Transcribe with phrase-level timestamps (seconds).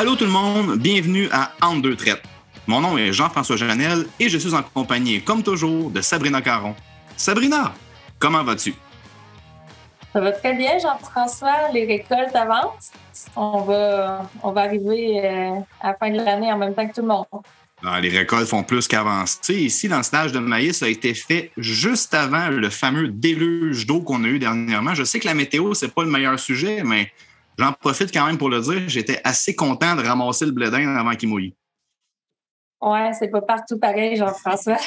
[0.00, 2.22] Allô tout le monde, bienvenue à Entre deux traites.
[2.66, 6.74] Mon nom est Jean-François Janel et je suis en compagnie, comme toujours, de Sabrina Caron.
[7.18, 7.74] Sabrina,
[8.18, 8.72] comment vas-tu?
[10.14, 11.68] Ça va très bien, Jean-François.
[11.74, 12.92] Les récoltes avancent.
[13.36, 16.94] On va, on va arriver euh, à la fin de l'année en même temps que
[16.94, 17.26] tout le monde.
[17.84, 19.54] Ah, les récoltes font plus qu'avancer.
[19.54, 23.84] Ici, dans le stage de maïs, ça a été fait juste avant le fameux déluge
[23.84, 24.94] d'eau qu'on a eu dernièrement.
[24.94, 27.12] Je sais que la météo, c'est pas le meilleur sujet, mais
[27.60, 28.88] j'en profite quand même pour le dire.
[28.88, 31.54] J'étais assez content de ramasser le blé avant qu'il mouille.
[32.80, 34.80] Ouais, c'est pas partout pareil, Jean-François.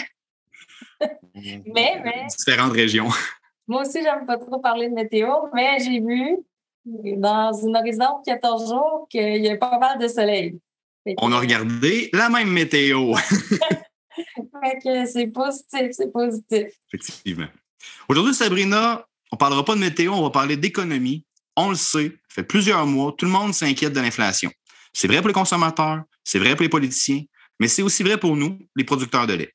[1.36, 2.26] mais, mais.
[2.38, 3.10] Différentes régions.
[3.68, 6.38] Moi aussi, j'aime pas trop parler de météo, mais j'ai vu
[6.86, 10.60] dans une horizon de 14 jours qu'il y a pas mal de soleil.
[11.18, 13.14] On a regardé la même météo.
[15.06, 16.68] c'est positif, c'est positif.
[16.92, 17.48] Effectivement.
[18.08, 21.26] Aujourd'hui, Sabrina, on ne parlera pas de météo, on va parler d'économie.
[21.56, 24.52] On le sait, ça fait plusieurs mois, tout le monde s'inquiète de l'inflation.
[24.92, 27.22] C'est vrai pour les consommateurs, c'est vrai pour les politiciens,
[27.60, 29.54] mais c'est aussi vrai pour nous, les producteurs de lait.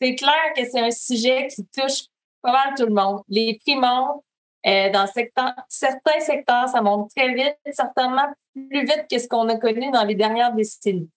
[0.00, 2.06] C'est clair que c'est un sujet qui touche
[2.42, 3.22] pas mal tout le monde.
[3.28, 4.22] Les prix montent.
[4.66, 5.54] Euh, dans certains
[6.20, 10.16] secteurs, ça monte très vite, certainement plus vite que ce qu'on a connu dans les
[10.16, 11.08] dernières décennies.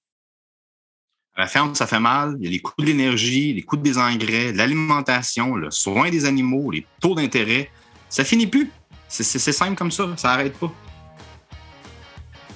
[1.36, 2.36] À la ferme, ça fait mal.
[2.39, 6.26] Il y a les coûts de l'énergie, les coûts des engrais, l'alimentation, le soin des
[6.26, 7.72] animaux, les taux d'intérêt.
[8.08, 8.72] Ça finit plus.
[9.10, 10.06] C'est simple comme ça.
[10.16, 10.72] Ça n'arrête pas.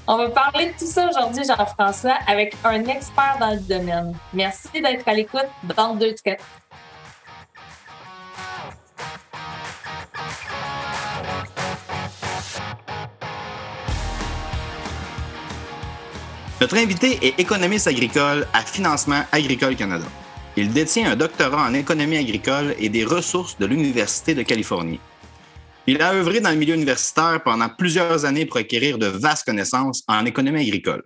[0.06, 4.14] On va parler de tout ça aujourd'hui, Jean-François, avec un expert dans le domaine.
[4.34, 6.42] Merci d'être à l'écoute dans deux traits.
[16.60, 20.06] Notre invité est économiste agricole à Financement Agricole Canada.
[20.56, 25.00] Il détient un doctorat en économie agricole et des ressources de l'Université de Californie.
[25.86, 30.02] Il a œuvré dans le milieu universitaire pendant plusieurs années pour acquérir de vastes connaissances
[30.08, 31.04] en économie agricole.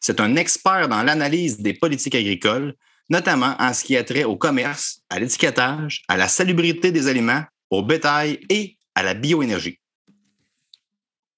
[0.00, 2.74] C'est un expert dans l'analyse des politiques agricoles,
[3.10, 7.42] notamment en ce qui a trait au commerce, à l'étiquetage, à la salubrité des aliments,
[7.68, 9.78] au bétail et à la bioénergie.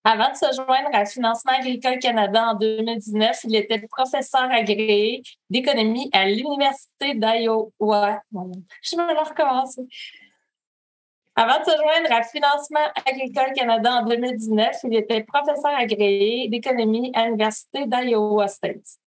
[0.05, 6.09] Avant de se joindre à Financement agricole Canada en 2019, il était professeur agréé d'économie
[6.13, 8.23] à l'Université d'Iowa.
[8.33, 9.83] Je vais le recommencer.
[11.37, 17.13] Avant de se joindre à Financement agricole Canada en 2019, il était professeur agréé d'économie
[17.15, 18.99] à l'Université d'Iowa State.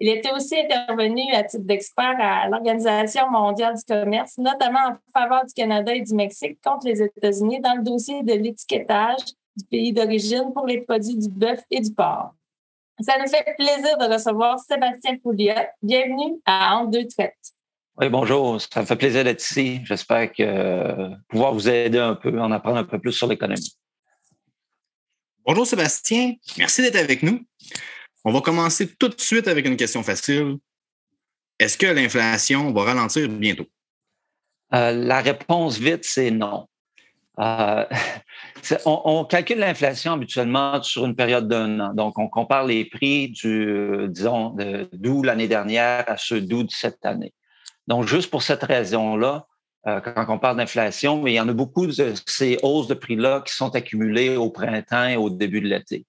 [0.00, 5.44] Il était aussi intervenu à titre d'expert à l'Organisation mondiale du commerce, notamment en faveur
[5.44, 9.24] du Canada et du Mexique contre les États-Unis dans le dossier de l'étiquetage
[9.56, 12.34] du pays d'origine pour les produits du bœuf et du porc.
[13.00, 15.54] Ça nous fait plaisir de recevoir Sébastien Pouliot.
[15.82, 17.57] Bienvenue à Entre deux traites.
[18.00, 18.60] Oui, bonjour.
[18.60, 19.80] Ça me fait plaisir d'être ici.
[19.82, 23.76] J'espère que euh, pouvoir vous aider un peu, en apprendre un peu plus sur l'économie.
[25.44, 26.34] Bonjour Sébastien.
[26.58, 27.44] Merci d'être avec nous.
[28.24, 30.58] On va commencer tout de suite avec une question facile.
[31.58, 33.66] Est-ce que l'inflation va ralentir bientôt?
[34.74, 36.68] Euh, la réponse vite, c'est non.
[37.40, 37.84] Euh,
[38.86, 41.94] on, calcule l'inflation habituellement sur une période d'un an.
[41.94, 44.50] Donc, on compare les prix du, disons,
[44.92, 47.32] d'août l'année dernière à ceux d'août de cette année.
[47.88, 49.46] Donc, juste pour cette raison-là,
[49.86, 53.40] euh, quand on parle d'inflation, il y en a beaucoup de ces hausses de prix-là
[53.40, 56.04] qui sont accumulées au printemps et au début de l'été.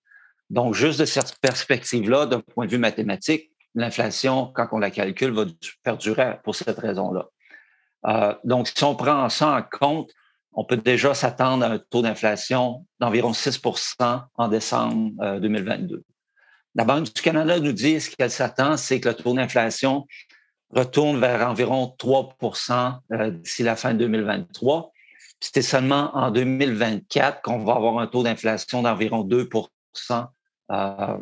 [0.50, 5.32] Donc, juste de cette perspective-là, d'un point de vue mathématique, l'inflation, quand on la calcule,
[5.32, 5.46] va
[5.82, 7.28] perdurer pour cette raison-là.
[8.08, 10.12] Euh, donc, si on prend ça en compte,
[10.52, 15.96] on peut déjà s'attendre à un taux d'inflation d'environ 6% en décembre 2022.
[15.96, 16.04] Euh,
[16.76, 20.06] la Banque du Canada nous dit ce qu'elle s'attend, c'est que le taux d'inflation
[20.72, 24.92] retourne vers environ 3% euh, d'ici la fin 2023.
[25.40, 30.28] C'est seulement en 2024 qu'on va avoir un taux d'inflation d'environ 2%
[30.72, 31.18] euh,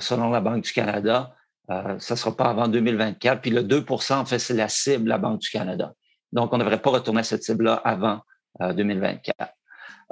[0.00, 1.34] selon la Banque du Canada.
[1.68, 3.40] ça ne sera pas avant 2024.
[3.40, 5.94] Puis le 2% en fait, c'est la cible de la Banque du Canada.
[6.32, 8.20] Donc, on ne devrait pas retourner à cette cible-là avant
[8.60, 9.34] 2024.
[9.40, 9.44] Euh,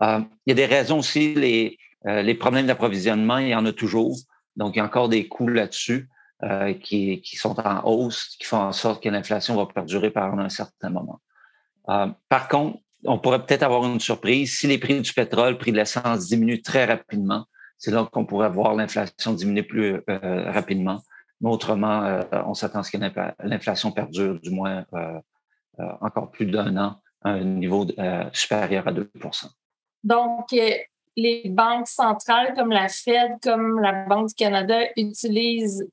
[0.04, 3.66] euh, il y a des raisons aussi, les, euh, les problèmes d'approvisionnement, il y en
[3.66, 4.16] a toujours.
[4.56, 6.08] Donc, il y a encore des coûts là-dessus
[6.82, 10.48] qui, qui, sont en hausse, qui font en sorte que l'inflation va perdurer pendant un
[10.48, 11.20] certain moment.
[12.28, 14.58] par contre, on pourrait peut-être avoir une surprise.
[14.58, 17.44] Si les prix du pétrole, le prix de l'essence diminuent très rapidement,
[17.76, 21.00] c'est là qu'on pourrait voir l'inflation diminuer plus rapidement.
[21.40, 22.98] Mais autrement, on s'attend à ce que
[23.44, 24.84] l'inflation perdure du moins
[26.00, 29.46] encore plus d'un an un niveau euh, supérieur à 2%
[30.04, 30.70] Donc, euh,
[31.16, 35.90] les banques centrales comme la Fed, comme la Banque du Canada utilisent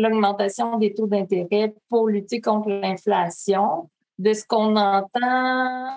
[0.00, 3.90] l'augmentation des taux d'intérêt pour lutter contre l'inflation.
[4.18, 5.94] De ce qu'on entend,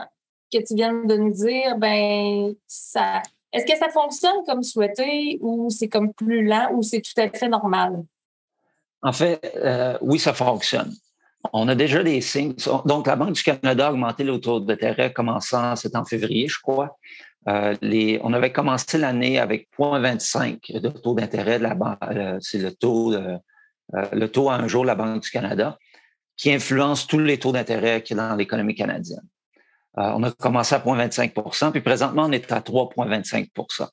[0.52, 3.22] que tu viens de nous dire, ben ça
[3.52, 7.30] Est-ce que ça fonctionne comme souhaité ou c'est comme plus lent ou c'est tout à
[7.30, 8.04] fait normal?
[9.02, 10.94] En fait, euh, oui, ça fonctionne.
[11.52, 12.56] On a déjà des signes.
[12.86, 16.60] Donc, la Banque du Canada a augmenté le taux d'intérêt commençant, c'est en février, je
[16.62, 16.98] crois.
[17.50, 21.98] Euh, les, on avait commencé l'année avec 0,25 de taux d'intérêt de la banque.
[22.04, 23.14] Euh, c'est le taux,
[23.96, 25.78] euh, le taux à un jour de la Banque du Canada
[26.38, 29.28] qui influence tous les taux d'intérêt qui est dans l'économie canadienne.
[29.96, 33.88] on a commencé à 0,25% puis présentement, on est à 3,25%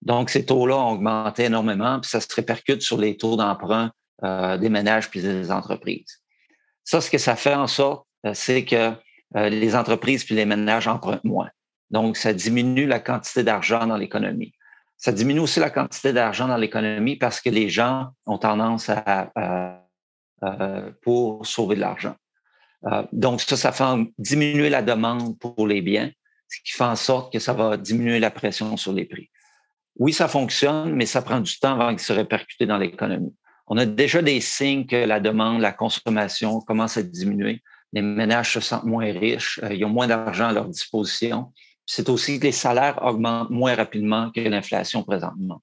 [0.00, 3.92] Donc, ces taux-là ont augmenté énormément, puis ça se répercute sur les taux d'emprunt
[4.22, 6.22] des ménages puis des entreprises.
[6.84, 8.92] Ça, ce que ça fait en sorte, c'est que
[9.34, 11.50] les entreprises puis les ménages empruntent moins.
[11.90, 14.54] Donc, ça diminue la quantité d'argent dans l'économie.
[14.96, 19.82] Ça diminue aussi la quantité d'argent dans l'économie parce que les gens ont tendance à,
[21.02, 22.14] pour sauver de l'argent.
[22.84, 23.84] Euh, donc, ça, ça fait
[24.18, 26.10] diminuer la demande pour les biens,
[26.48, 29.30] ce qui fait en sorte que ça va diminuer la pression sur les prix.
[29.96, 33.34] Oui, ça fonctionne, mais ça prend du temps avant qu'il se répercute dans l'économie.
[33.66, 37.62] On a déjà des signes que la demande, la consommation commence à diminuer.
[37.92, 41.52] Les ménages se sentent moins riches, euh, ils ont moins d'argent à leur disposition
[41.86, 45.62] c'est aussi que les salaires augmentent moins rapidement que l'inflation présentement.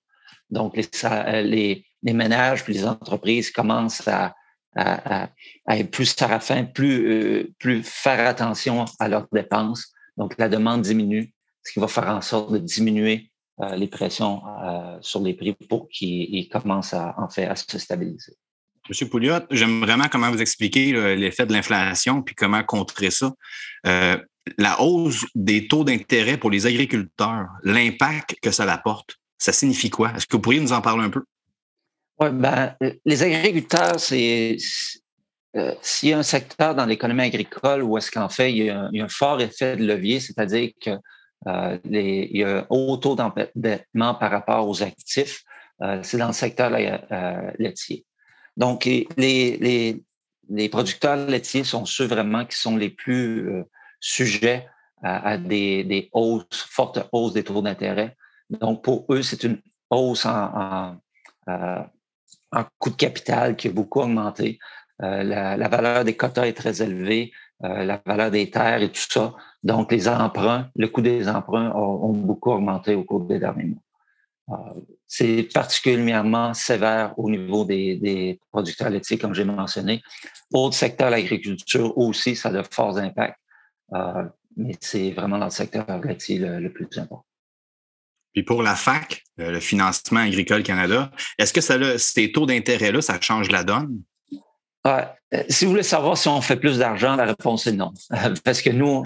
[0.50, 4.36] Donc, les, euh, ménages puis les entreprises commencent à,
[5.68, 6.16] être plus
[6.88, 9.92] euh, plus faire attention à leurs dépenses.
[10.18, 11.34] Donc, la demande diminue,
[11.64, 13.32] ce qui va faire en sorte de diminuer
[13.62, 14.42] euh, les pressions
[15.02, 18.34] sur les prix pour qu'ils commencent à, en se stabiliser.
[18.88, 23.32] Monsieur Pouliot, j'aime vraiment comment vous expliquer l'effet de l'inflation puis comment contrer ça
[24.58, 30.12] la hausse des taux d'intérêt pour les agriculteurs, l'impact que ça apporte, ça signifie quoi?
[30.16, 31.24] Est-ce que vous pourriez nous en parler un peu?
[32.20, 32.76] Oui, ben,
[33.06, 34.58] les agriculteurs, c'est
[35.56, 38.70] euh, s'il y a un secteur dans l'économie agricole où est-ce qu'en fait il y,
[38.70, 41.00] a, un fort effet de levier, c'est-à-dire qu'il
[41.48, 45.44] euh, y a un haut taux d'endettement par rapport aux actifs,
[45.82, 46.70] euh, c'est dans le secteur
[47.58, 48.06] laitier.
[48.58, 50.04] Donc, les, les,
[50.50, 53.64] les, producteurs laitiers sont ceux vraiment qui sont les plus
[54.00, 54.68] sujets
[55.02, 58.16] à, des, des, hausses, fortes hausses des taux d'intérêt.
[58.50, 60.98] Donc, pour eux, c'est une hausse en,
[61.48, 61.86] en,
[62.52, 64.60] en, coût de capital qui a beaucoup augmenté.
[65.02, 67.32] Euh, la, la, valeur des quotas est très élevée,
[67.64, 69.34] euh, la valeur des terres et tout ça.
[69.64, 74.58] Donc, les emprunts, le coût des emprunts ont, beaucoup augmenté au cours des derniers mois.
[74.58, 80.02] Euh, c'est particulièrement sévère au niveau des, des producteurs laitiers, comme j'ai mentionné.
[80.54, 83.40] Autre secteur, l'agriculture aussi, ça a de forts impacts.
[83.94, 84.24] Euh,
[84.58, 87.26] mais c'est vraiment dans le secteur laitier le, plus important.
[88.34, 93.02] Puis pour la FAC, euh, le financement agricole Canada, est-ce que ça, ces taux d'intérêt-là,
[93.02, 94.02] ça change la donne?
[94.88, 95.04] Euh,
[95.50, 97.92] si vous voulez savoir si on fait plus d'argent, la réponse est non.
[98.44, 99.04] Parce que nous,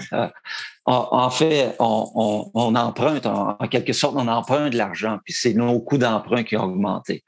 [0.86, 5.98] en, fait, on, emprunte, en, quelque sorte, on emprunte de l'argent, puis c'est nos coûts
[5.98, 7.24] d'emprunt qui ont augmenté.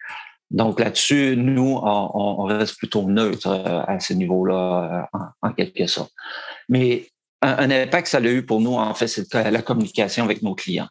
[0.51, 3.49] Donc là-dessus, nous, on, reste plutôt neutre
[3.87, 5.09] à ce niveau-là,
[5.43, 6.13] en, quelque sorte.
[6.69, 7.09] Mais
[7.43, 10.55] un, impact que ça a eu pour nous, en fait, c'est la communication avec nos
[10.55, 10.89] clients.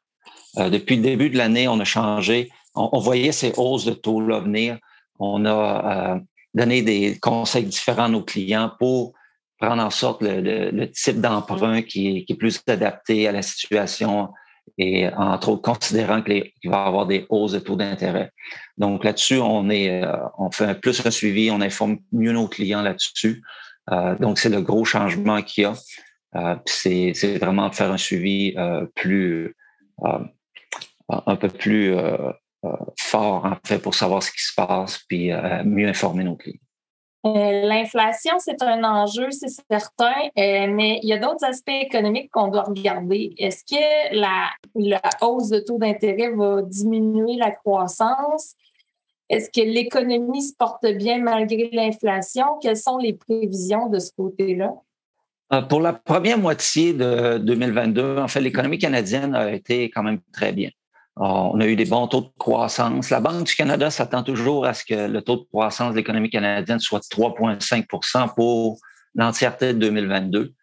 [0.58, 2.50] Euh, depuis le début de l'année, on a changé.
[2.76, 4.78] On, voyait ces hausses de taux-là venir.
[5.20, 6.20] On a euh,
[6.54, 9.14] donné des conseils différents à nos clients pour
[9.60, 14.30] prendre en sorte le, type d'emprunt qui, est plus adapté à la situation
[14.78, 18.32] et entre autres considérant qu'il va y avoir des hausses de taux d'intérêt.
[18.78, 22.82] Donc là-dessus, on est, euh, on fait plus un suivi, on informe mieux nos clients
[22.82, 23.42] là-dessus.
[24.20, 25.76] donc c'est le gros changement qu'il y a.
[26.36, 29.56] Euh, c'est vraiment faire un suivi euh, plus,
[30.04, 30.20] euh,
[31.10, 31.96] un peu plus
[33.00, 35.32] fort, en fait, pour savoir ce qui se passe, puis
[35.64, 36.60] mieux informer nos clients.
[37.24, 42.64] L'inflation, c'est un enjeu, c'est certain, mais il y a d'autres aspects économiques qu'on doit
[42.64, 43.34] regarder.
[43.38, 48.56] Est-ce que la, la, hausse de taux d'intérêt va diminuer la croissance?
[49.30, 52.58] Est-ce que l'économie se porte bien malgré l'inflation?
[52.62, 54.74] Quelles sont les prévisions de ce côté-là?
[55.54, 60.20] Euh, pour la première moitié de 2022, en fait, l'économie canadienne a été quand même
[60.34, 60.70] très bien.
[61.18, 63.10] On a eu des bons taux de croissance.
[63.10, 66.30] La Banque du Canada s'attend toujours à ce que le taux de croissance de l'économie
[66.30, 68.80] canadienne soit de 3,5% pour
[69.14, 70.54] l'entièreté de 2022.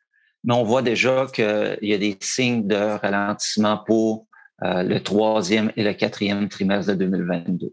[0.44, 4.26] Mais on voit déjà qu'il y a des signes de ralentissement pour
[4.62, 7.72] euh, le troisième et le quatrième trimestre de 2022.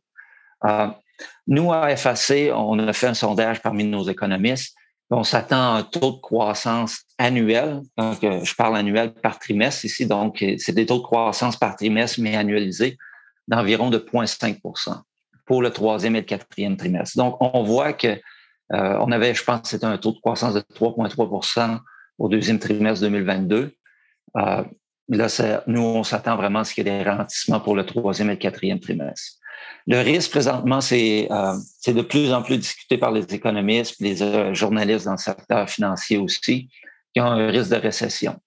[0.65, 0.87] Euh,
[1.47, 4.75] nous, à FAC, on a fait un sondage parmi nos économistes
[5.11, 7.81] on s'attend à un taux de croissance annuel.
[7.97, 10.05] Donc, euh, je parle annuel par trimestre ici.
[10.05, 12.97] Donc, euh, c'est des taux de croissance par trimestre, mais annualisés
[13.47, 15.01] d'environ de 0,5%
[15.45, 17.17] pour le troisième et le quatrième trimestre.
[17.17, 18.19] Donc, on voit que euh,
[18.99, 21.79] on avait, je pense, c'était un taux de croissance de 3,3%
[22.19, 23.73] au deuxième trimestre 2022.
[24.35, 24.65] là,
[25.65, 28.33] nous, on s'attend vraiment à ce qu'il y ait des ralentissements pour le troisième et
[28.33, 29.39] le quatrième trimestre.
[29.87, 31.53] Le risque, présentement, c'est euh,
[31.87, 36.17] de plus en plus discuté par les économistes, les euh, journalistes dans le secteur financier
[36.17, 36.69] aussi,
[37.13, 38.39] qui ont un risque de récession.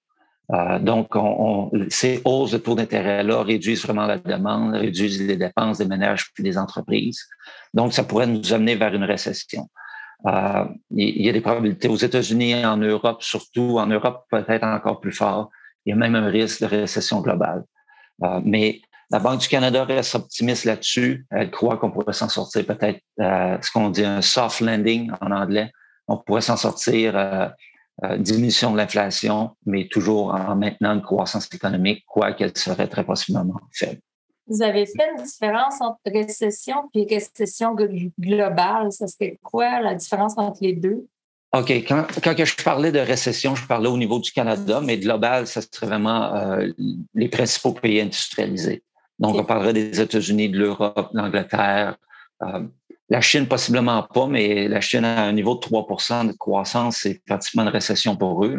[0.52, 5.78] Euh, donc, on, ces hausses de taux d'intérêt-là réduisent vraiment la demande, réduisent les dépenses
[5.78, 7.26] des ménages et des entreprises.
[7.73, 9.69] Donc, ça pourrait nous amener vers une récession.
[10.26, 15.00] Euh, il y a des probabilités aux États-Unis, en Europe, surtout en Europe peut-être encore
[15.00, 15.50] plus fort.
[15.85, 17.64] Il y a même un risque de récession globale.
[18.23, 21.26] Euh, mais la Banque du Canada reste optimiste là-dessus.
[21.31, 25.71] Elle croit qu'on pourrait s'en sortir peut-être ce qu'on dit un soft landing en anglais.
[26.09, 32.04] On pourrait s'en sortir euh, diminution de l'inflation, mais toujours en maintenant une croissance économique,
[32.07, 34.00] quoiqu'elle serait très possiblement faible.
[34.47, 37.76] Vous avez fait une différence entre récession et récession
[38.19, 38.90] globale.
[38.92, 41.07] Ça serait quoi la différence entre les deux?
[41.54, 41.71] OK.
[41.87, 45.61] Quand, quand je parlais de récession, je parlais au niveau du Canada, mais global, ça
[45.61, 46.69] serait vraiment euh,
[47.14, 48.83] les principaux pays industrialisés.
[49.23, 51.97] Donc, on parlerait des États-Unis, de l'Europe, de l'Angleterre,
[52.43, 52.67] euh,
[53.09, 57.23] la Chine, possiblement pas, mais la Chine a un niveau de 3% de croissance, c'est
[57.26, 58.59] pratiquement une récession pour eux.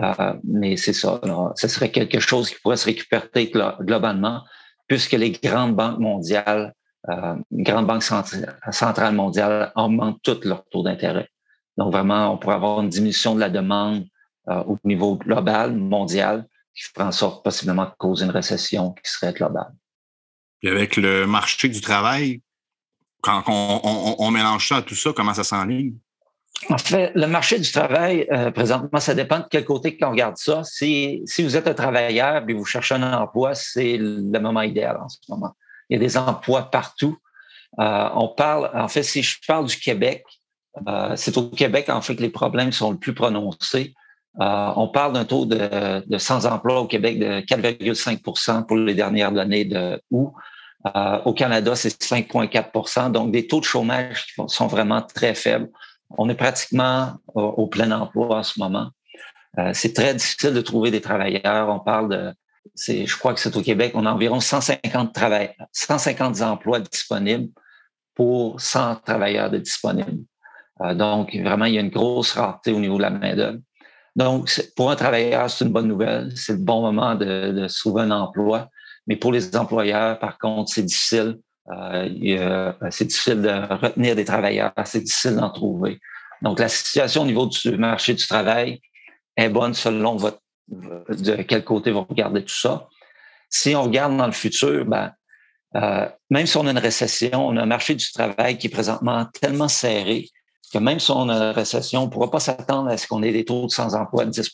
[0.00, 1.20] Euh, mais c'est ça.
[1.54, 4.42] Ce serait quelque chose qui pourrait se récupérer globalement,
[4.88, 6.74] puisque les grandes banques mondiales,
[7.08, 11.28] euh, grandes banques centrales mondiales augmentent toutes leurs taux d'intérêt.
[11.78, 14.04] Donc, vraiment, on pourrait avoir une diminution de la demande
[14.48, 19.10] euh, au niveau global, mondial, qui ferait en sorte possiblement de causer une récession qui
[19.10, 19.72] serait globale.
[20.64, 22.40] Puis avec le marché du travail,
[23.20, 25.92] quand on, mélange ça à tout ça, comment ça s'enligne?
[26.70, 30.38] En fait, le marché du travail, euh, présentement, ça dépend de quel côté qu'on regarde
[30.38, 30.64] ça.
[30.64, 34.96] Si, si vous êtes un travailleur et vous cherchez un emploi, c'est le moment idéal
[35.02, 35.54] en ce moment.
[35.90, 37.18] Il y a des emplois partout.
[37.78, 40.24] Euh, on parle, en fait, si je parle du Québec,
[40.88, 43.92] euh, c'est au Québec, en fait, que les problèmes sont le plus prononcés.
[44.38, 49.36] on parle d'un taux de, de sans emploi au Québec de 4,5% pour les dernières
[49.36, 50.32] années de août.
[50.86, 55.70] Euh, au Canada, c'est 5,4% donc des taux de chômage qui sont vraiment très faibles.
[56.10, 58.90] On est pratiquement au, plein emploi en ce moment.
[59.58, 61.68] Euh, c'est très difficile de trouver des travailleurs.
[61.68, 62.34] On parle de,
[62.74, 67.50] c'est, je crois que c'est au Québec, on a environ 150 travailleurs, 150 emplois disponibles
[68.14, 70.24] pour 100 travailleurs de disponibles.
[70.82, 73.58] Euh, donc, vraiment, il y a une grosse rareté au niveau de la main-d'œuvre.
[74.16, 76.32] Donc, pour un travailleur, c'est une bonne nouvelle.
[76.36, 78.68] C'est le bon moment de, de trouver un emploi.
[79.06, 81.38] Mais pour les employeurs, par contre, c'est difficile.
[81.70, 85.98] Euh, c'est difficile de retenir des travailleurs, c'est difficile d'en trouver.
[86.42, 88.80] Donc, la situation au niveau du marché du travail
[89.36, 92.88] est bonne selon votre, de quel côté vous regardez tout ça.
[93.48, 95.12] Si on regarde dans le futur, ben,
[95.76, 98.70] euh, même si on a une récession, on a un marché du travail qui est
[98.70, 100.28] présentement tellement serré
[100.72, 103.22] que même si on a une récession, on ne pourra pas s'attendre à ce qu'on
[103.22, 104.50] ait des taux de sans-emploi de 10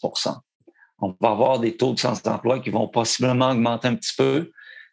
[1.00, 4.50] on va avoir des taux de sans-emploi qui vont possiblement augmenter un petit peu,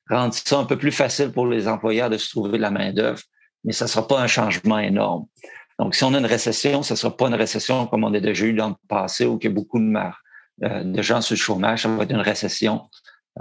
[0.09, 3.21] rendre ça un peu plus facile pour les employeurs de se trouver de la main-d'œuvre,
[3.63, 5.25] mais ça ne sera pas un changement énorme.
[5.79, 8.19] Donc, si on a une récession, ce ne sera pas une récession comme on a
[8.19, 9.93] déjà eu dans le passé où il y a beaucoup de,
[10.63, 11.83] euh, de gens sur le chômage.
[11.83, 12.89] Ça va être une récession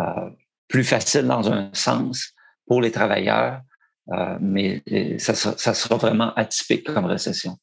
[0.01, 0.31] euh,
[0.69, 2.35] plus facile dans un sens
[2.67, 3.61] pour les travailleurs,
[4.13, 4.83] euh, mais
[5.19, 7.57] ça ça sera vraiment atypique comme récession.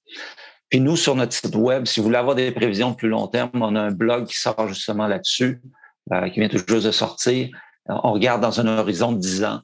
[0.73, 3.27] Puis nous, sur notre site web, si vous voulez avoir des prévisions de plus long
[3.27, 5.61] terme, on a un blog qui sort justement là-dessus,
[6.11, 7.49] euh, qui vient tout juste de sortir.
[7.85, 9.61] On regarde dans un horizon de 10 ans.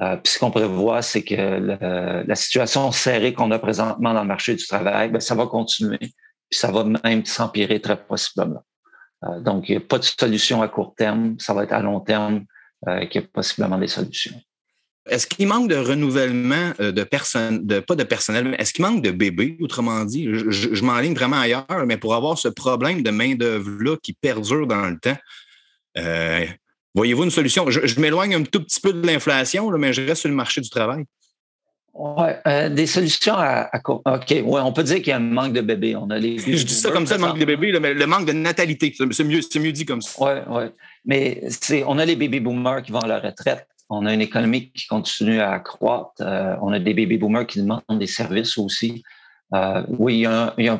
[0.00, 4.28] Euh, puis ce qu'on prévoit, c'est que la situation serrée qu'on a présentement dans le
[4.28, 5.98] marché du travail, bien, ça va continuer.
[5.98, 6.12] Puis
[6.52, 8.62] ça va même s'empirer très possiblement.
[9.24, 11.34] Euh, donc, il n'y a pas de solution à court terme.
[11.40, 12.44] Ça va être à long terme
[12.86, 14.40] euh, qu'il y a possiblement des solutions.
[15.08, 18.84] Est-ce qu'il manque de renouvellement euh, de personnes, de, pas de personnel, mais est-ce qu'il
[18.84, 20.28] manque de bébés, autrement dit?
[20.32, 24.88] Je, je, m'enligne vraiment ailleurs, mais pour avoir ce problème de main-d'œuvre-là qui perdure dans
[24.88, 25.16] le temps,
[25.98, 26.46] euh,
[26.94, 27.68] voyez-vous une solution?
[27.68, 30.70] Je, m'éloigne un tout petit peu de l'inflation, mais je reste sur le marché du
[30.70, 31.04] travail.
[31.94, 35.52] Oui, euh, des solutions à, OK, ouais, on peut dire qu'il y a un manque
[35.52, 35.94] de bébés.
[35.94, 38.26] On a les je dis ça comme ça, le manque de bébés, mais le manque
[38.26, 40.12] de natalité, c'est mieux, mieux dit comme ça.
[40.24, 40.64] Oui, oui.
[41.04, 41.42] Mais
[41.86, 44.86] on a les baby boomers qui vont à la retraite on a une économie qui
[44.86, 46.22] continue à croître.
[46.22, 49.02] Euh, on a des baby boomers qui demandent des services aussi.
[49.54, 50.76] Euh, oui, il y a, euh,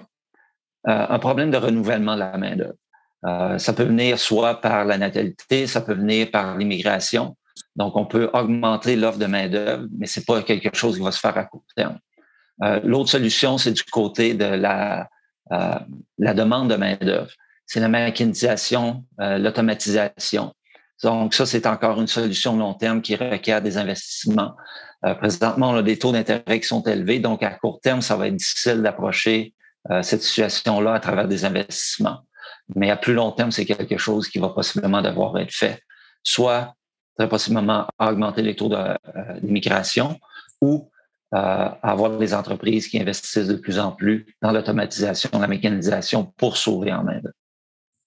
[0.85, 3.59] un, problème de renouvellement de la main-d'œuvre.
[3.59, 7.37] ça peut venir soit par la natalité, ça peut venir par l'immigration.
[7.76, 11.21] Donc, on peut augmenter l'offre de main-d'œuvre, mais c'est pas quelque chose qui va se
[11.21, 11.99] faire à court terme.
[12.83, 15.09] L'autre solution, c'est du côté de la,
[16.19, 17.31] demande de main-d'œuvre.
[17.66, 20.54] C'est la machinisation, l'automatisation.
[21.02, 24.54] Donc, ça, c'est encore une solution long terme qui requiert des investissements.
[25.04, 28.16] Euh, présentement, on a des taux d'intérêt qui sont élevés, donc à court terme, ça
[28.16, 29.52] va être difficile d'approcher
[29.90, 32.21] euh, cette situation-là à travers des investissements.
[32.76, 35.80] Mais à plus long terme, c'est quelque chose qui va possiblement devoir être fait.
[36.23, 36.75] soit
[37.18, 38.71] très possiblement augmenter les taux
[39.42, 40.18] d'immigration
[40.62, 40.88] ou
[41.30, 46.92] avoir des entreprises qui investissent de plus en plus dans l'automatisation, la mécanisation pour sauver
[46.92, 47.21] en main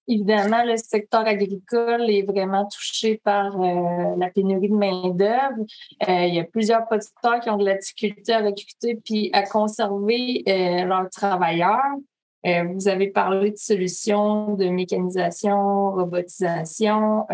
[0.08, 5.66] Évidemment, le secteur agricole est vraiment touché par euh, la pénurie de main-d'œuvre.
[6.08, 9.42] Euh, il y a plusieurs producteurs qui ont de la difficulté à recruter puis à
[9.44, 11.96] conserver euh, leurs travailleurs.
[12.44, 17.26] vous avez parlé de solutions de mécanisation, robotisation.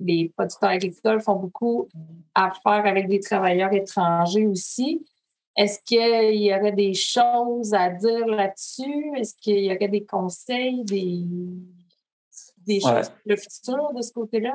[0.00, 1.88] les producteurs agricoles font beaucoup
[2.34, 5.04] affaire avec des travailleurs étrangers aussi.
[5.58, 9.10] Est-ce qu'il y aurait des choses à dire là-dessus?
[9.16, 11.24] Est-ce qu'il y aurait des conseils, des,
[12.64, 14.54] des choses pour le futur de ce côté-là?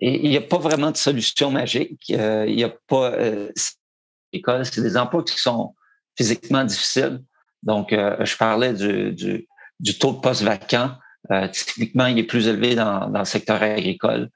[0.00, 2.10] il n'y a pas vraiment de solution magique.
[2.10, 3.12] Euh, il n'y a pas.
[3.12, 5.74] Euh, c'est des emplois qui sont
[6.16, 7.22] physiquement difficiles.
[7.62, 10.92] Donc, euh, je parlais du, du, taux de poste vacant.
[11.52, 14.30] typiquement, il est plus élevé dans, dans le secteur agricole,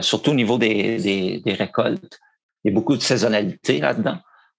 [0.00, 2.18] surtout au niveau des, des, des récoltes.
[2.62, 4.18] Il y a beaucoup de saisonnalité là-dedans.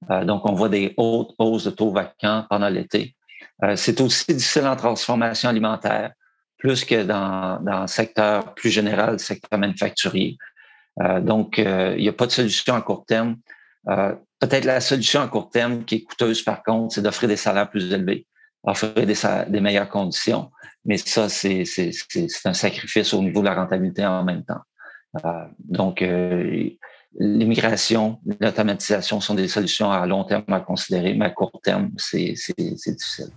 [0.09, 3.15] Euh, donc, on voit des hautes hausses de taux vacants pendant l'été.
[3.63, 6.11] Euh, c'est aussi difficile en transformation alimentaire,
[6.57, 10.37] plus que dans, dans le secteur plus général, le secteur manufacturier.
[11.01, 13.37] Euh, donc, il n'y a pas de solution à court terme.
[13.85, 17.69] Peut-être la solution à court terme qui est coûteuse, par contre, c'est d'offrir des salaires
[17.69, 18.25] plus élevés,
[18.63, 19.15] offrir des,
[19.47, 20.51] des meilleures conditions.
[20.85, 21.63] Mais ça, c'est
[22.45, 24.61] un sacrifice au niveau de la rentabilité en même temps.
[25.59, 26.03] donc,
[27.19, 32.35] l'immigration, l'automatisation sont des solutions à long terme à considérer, mais à court terme, c'est
[32.57, 33.29] difficile.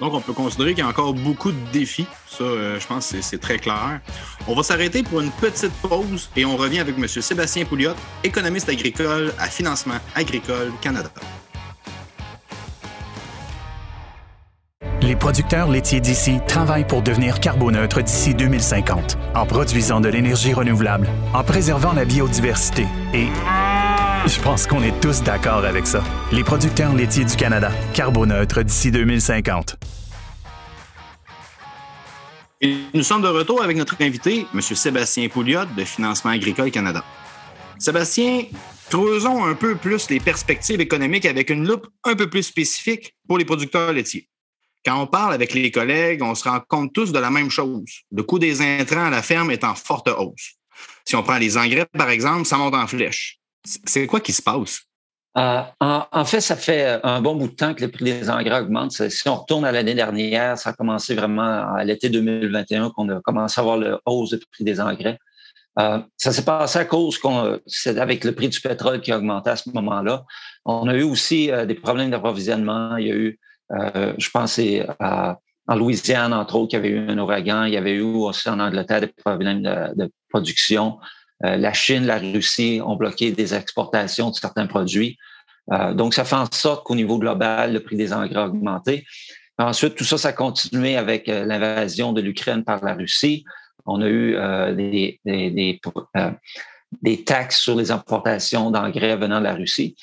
[0.00, 2.06] Donc, on peut considérer qu'il y a encore beaucoup de défis.
[2.26, 4.00] Ça, euh, je pense c'est très clair.
[4.48, 7.06] On va s'arrêter pour une petite pause et on revient avec M.
[7.06, 7.94] Sébastien Pouliot,
[8.24, 11.10] économiste agricole à Financement Agricole Canada.
[15.14, 21.08] Les producteurs laitiers d'ici travaillent pour devenir carboneutres d'ici 2050, en produisant de l'énergie renouvelable,
[21.32, 22.84] en préservant la biodiversité
[23.14, 23.28] et...
[24.26, 26.02] Je pense qu'on est tous d'accord avec ça.
[26.32, 29.76] Les producteurs laitiers du Canada, carboneutres d'ici 2050.
[32.60, 34.60] Et nous sommes de retour avec notre invité, M.
[34.60, 37.04] Sébastien Pouliot de Financement agricole Canada.
[37.78, 38.46] Sébastien,
[38.90, 43.38] creusons un peu plus les perspectives économiques avec une loupe un peu plus spécifique pour
[43.38, 44.28] les producteurs laitiers.
[44.84, 47.84] Quand on parle avec les collègues, on se rend compte tous de la même chose.
[48.12, 50.54] Le coût des intrants à la ferme est en forte hausse.
[51.04, 53.38] Si on prend les engrais, par exemple, ça monte en flèche.
[53.64, 54.82] C'est quoi qui se passe?
[55.36, 58.60] Euh, en, fait, ça fait un bon bout de temps que le prix des engrais
[58.60, 58.92] augmente.
[58.92, 63.20] Si on retourne à l'année dernière, ça a commencé vraiment à l'été 2021 qu'on a
[63.20, 65.18] commencé à voir le hausse du prix des engrais.
[65.80, 69.18] Euh, ça s'est passé à cause qu'on, c'est avec le prix du pétrole qui a
[69.18, 70.24] augmenté à ce moment-là.
[70.64, 72.96] On a eu aussi euh, des problèmes d'approvisionnement.
[72.96, 73.36] Il y a eu euh,
[73.70, 74.60] je pense
[74.98, 77.64] à, en Louisiane, entre autres, il y avait eu un ouragan.
[77.64, 80.98] Il y avait eu aussi en Angleterre des problèmes de, production.
[81.44, 85.16] Euh, la Chine, la Russie ont bloqué des exportations de certains produits.
[85.72, 89.06] Euh, donc, ça fait en sorte qu'au niveau global, le prix des engrais a augmenté.
[89.58, 93.44] Ensuite, tout ça, ça a continué avec l'invasion de l'Ukraine par la Russie.
[93.86, 94.36] On a eu
[94.74, 95.80] des,
[97.24, 99.94] taxes sur les importations d'engrais venant de la Russie.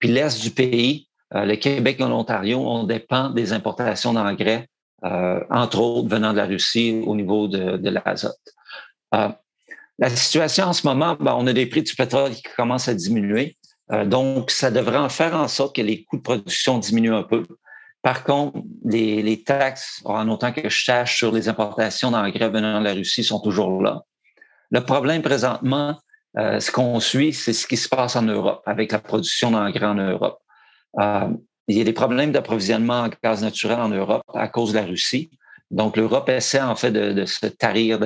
[0.00, 4.68] Puis l'Est du pays, euh, le Québec et l'Ontario, on dépend des importations d'engrais,
[5.04, 8.36] euh, entre autres venant de la Russie au niveau de, de l'azote.
[9.14, 9.28] Euh,
[9.98, 12.94] la situation en ce moment, ben, on a des prix du pétrole qui commencent à
[12.94, 13.56] diminuer.
[14.04, 17.46] donc, ça devrait en faire en sorte que les coûts de production diminuent un peu.
[18.02, 22.80] Par contre, les, les taxes, en autant que je sache, sur les importations d'engrais venant
[22.80, 24.02] de la Russie sont toujours là.
[24.70, 25.98] Le problème présentement,
[26.34, 29.94] ce qu'on suit, c'est ce qui se passe en Europe avec la production d'engrais en
[29.94, 30.40] Europe.
[31.00, 31.28] Euh,
[31.68, 34.84] il y a des problèmes d'approvisionnement en gaz naturel en Europe à cause de la
[34.84, 35.30] Russie.
[35.70, 37.98] Donc, l'Europe essaie en fait de, se tarir,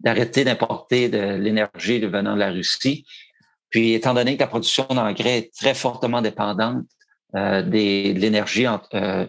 [0.00, 3.06] d'arrêter d'importer de l'énergie venant de la Russie.
[3.70, 6.84] Puis, étant donné que la production d'engrais est très fortement dépendante
[7.34, 9.26] euh, de l'énergie, euh,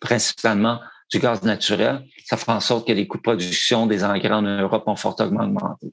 [0.00, 4.30] principalement du gaz naturel, ça fait en sorte que les coûts de production des engrais
[4.30, 5.88] en Europe ont fortement augmenté.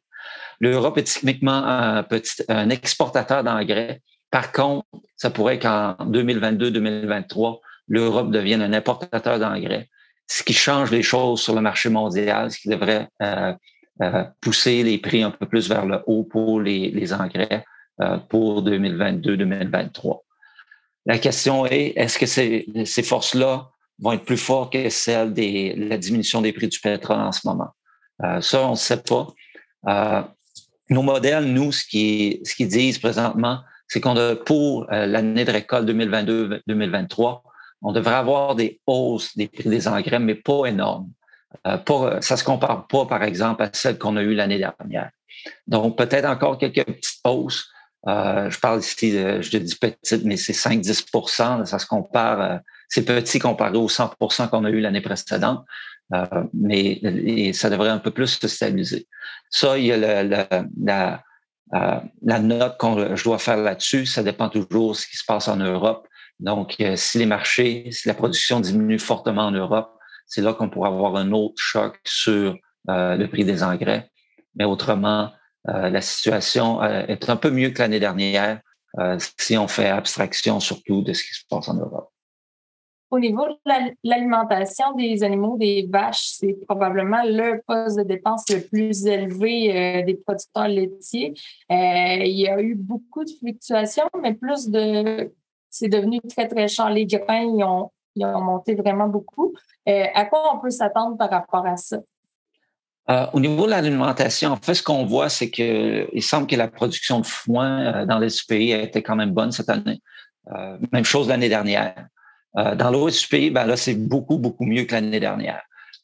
[0.60, 4.02] L'Europe est typiquement un, petit, un exportateur d'engrais
[4.36, 9.88] par contre, ça pourrait qu'en 2022-2023, l'Europe devienne un importateur d'engrais,
[10.28, 13.54] ce qui change les choses sur le marché mondial, ce qui devrait euh,
[14.02, 17.64] euh, pousser les prix un peu plus vers le haut pour les, engrais
[18.02, 20.20] euh, pour 2022-2023.
[21.06, 23.70] La question est, est-ce que ces, ces forces-là
[24.00, 27.48] vont être plus fortes que celles de la diminution des prix du pétrole en ce
[27.48, 27.70] moment?
[28.42, 29.28] ça, on ne sait pas.
[30.90, 35.88] nos modèles, nous, ce qu'ils disent présentement, c'est qu'on a pour euh, l'année de récolte
[35.90, 37.42] 2022-2023,
[37.82, 41.10] on devrait avoir des hausses des prix des engrais, mais pas énormes.
[41.64, 45.12] ça ne se compare pas, par exemple, à celle qu'on a eue l'année dernière.
[45.68, 47.70] Donc, peut-être encore quelques petites hausses.
[48.08, 53.78] je parle ici, je dis petite, mais c'est 5-10% Ça se compare, c'est petit comparé
[53.78, 55.64] aux 100% qu'on a eu l'année précédente.
[56.54, 59.06] mais ça devrait un peu plus se stabiliser.
[59.52, 61.24] Ça, il y a la,
[61.74, 65.26] euh, la note que je dois faire là-dessus, ça dépend toujours de ce qui se
[65.26, 66.08] passe en Europe.
[66.40, 69.98] Donc, euh, si les marchés, si la production diminue fortement en Europe,
[70.28, 72.56] c'est là qu'on pourra avoir un autre choc sur
[72.90, 74.10] euh, le prix des engrais.
[74.56, 75.32] Mais autrement,
[75.68, 78.62] la situation est un peu mieux que l'année dernière
[79.18, 82.12] si on fait abstraction surtout de ce qui se passe en Europe.
[83.16, 88.60] Au niveau de l'alimentation des animaux, des vaches, c'est probablement le poste de dépense le
[88.60, 91.34] plus élevé euh, des producteurs laitiers.
[91.72, 95.32] Euh, il y a eu beaucoup de fluctuations, mais plus de.
[95.70, 96.90] C'est devenu très, très cher.
[96.90, 99.54] Les grains, ils ont, ont monté vraiment beaucoup.
[99.88, 102.00] Euh, à quoi on peut s'attendre par rapport à ça?
[103.34, 107.20] au niveau de l'alimentation, en fait, ce qu'on voit, c'est qu'il semble que la production
[107.20, 110.02] de foin dans les pays a été quand même bonne cette année.
[110.92, 112.08] même chose l'année dernière.
[112.58, 115.62] Euh, dans l'ouest du pays, ben là, c'est beaucoup, beaucoup mieux que l'année dernière.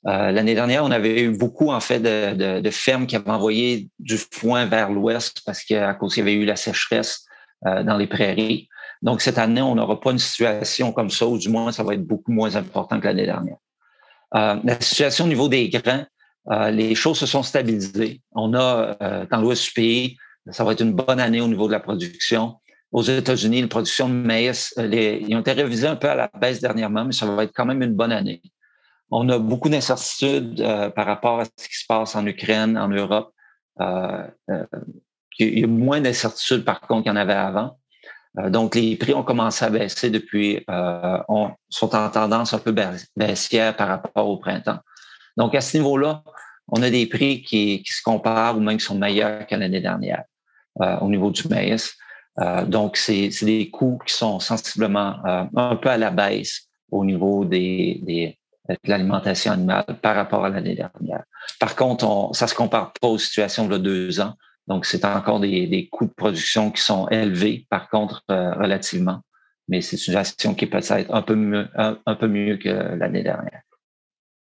[0.07, 3.89] Euh, l'année dernière, on avait eu beaucoup, en fait, de, de, fermes qui avaient envoyé
[3.99, 7.25] du foin vers l'ouest parce qu'à cause qu'il y avait eu la sécheresse
[7.67, 8.67] euh, dans les prairies.
[9.01, 11.93] Donc, cette année, on n'aura pas une situation comme ça, ou du moins, ça va
[11.93, 13.57] être beaucoup moins important que l'année dernière.
[14.33, 16.05] la situation au niveau des grains,
[16.71, 18.21] les choses se sont stabilisées.
[18.33, 20.17] On a, dans l'ouest du pays,
[20.51, 22.57] ça va être une bonne année au niveau de la production
[22.91, 26.29] aux États-Unis, la production de maïs, euh, ils ont été révisés un peu à la
[26.39, 28.41] baisse dernièrement, mais ça va être quand même une bonne année.
[29.09, 32.89] On a beaucoup d'incertitudes euh, par rapport à ce qui se passe en Ukraine, en
[32.89, 33.33] Europe.
[33.79, 34.27] Euh,
[35.39, 37.77] il y a moins d'incertitudes, par contre, qu'il y en avait avant.
[38.49, 42.75] donc, les prix ont commencé à baisser depuis, on, sont en tendance un peu
[43.15, 44.79] baissière par rapport au printemps.
[45.37, 46.23] Donc, à ce niveau-là,
[46.67, 49.81] on a des prix qui, qui, se comparent ou même qui sont meilleurs que l'année
[49.81, 50.25] dernière
[50.75, 51.97] au niveau du maïs.
[52.39, 57.05] Euh, donc, c'est des coûts qui sont sensiblement euh, un peu à la baisse au
[57.05, 58.37] niveau des, des
[58.69, 61.23] de l'alimentation animale par rapport à l'année dernière.
[61.59, 64.35] Par contre, on, ça se compare pas aux situations de deux ans.
[64.67, 69.21] Donc, c'est encore des, des, coûts de production qui sont élevés, par contre, euh, relativement.
[69.67, 73.23] Mais c'est une situation qui peut être un peu mieux, un peu mieux que l'année
[73.23, 73.61] dernière.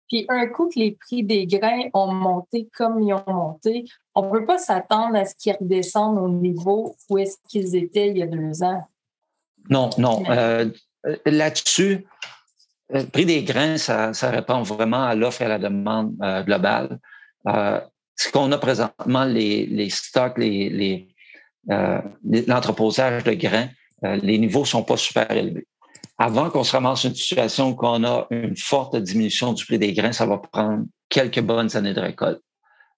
[0.09, 4.27] Puis un coup que les prix des grains ont monté comme ils ont monté, on
[4.27, 8.19] ne peut pas s'attendre à ce qu'ils redescendent au niveau où est-ce qu'ils étaient il
[8.19, 8.87] y a deux ans.
[9.69, 10.23] Non, non.
[10.31, 10.71] Euh,
[11.25, 12.07] là-dessus,
[12.90, 17.01] le prix des grains, ça, répond vraiment à l'offre et à la demande euh, globale.
[17.49, 17.81] Euh,
[18.14, 21.09] ce qu'on a présentement, les, les stocks, les,
[21.66, 23.69] l'entreposage de grains,
[24.03, 25.66] les niveaux ne sont pas super élevés
[26.19, 29.93] avant qu'on se ramasse une situation où on a une forte diminution du prix des
[29.93, 32.41] grains, ça va prendre quelques bonnes années de récolte,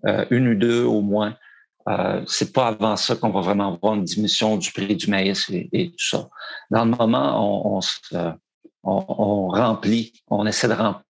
[0.07, 1.37] euh, une ou deux au moins.
[1.89, 5.51] Euh, c'est pas avant ça qu'on va vraiment avoir une diminution du prix du maïs
[5.51, 6.29] et, tout ça.
[6.71, 11.03] Dans le moment, on, on, on, remplit, on essaie de remplir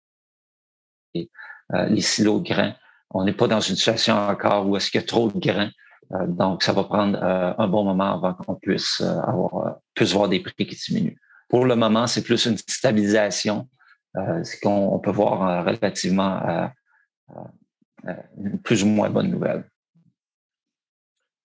[1.73, 2.73] euh, les silos de grains.
[3.11, 5.71] On n'est pas dans une situation encore où est-ce qu'il y a trop de grains.
[6.13, 10.39] Euh, donc, ça va prendre un bon moment avant qu'on puisse avoir, puisse voir des
[10.39, 11.17] prix qui diminuent.
[11.49, 13.67] Pour le moment, c'est plus une stabilisation,
[14.15, 19.67] euh, ce qu'on peut voir euh, relativement euh, une plus ou moins bonne nouvelle.